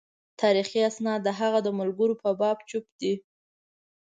[0.41, 3.13] تاریخي اسناد د هغه د ملګرو په باب چوپ دي.